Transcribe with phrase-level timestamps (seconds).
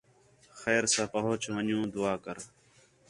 [0.59, 2.37] خیر ساں پُہنچ ون٘ڄوں دُعا کر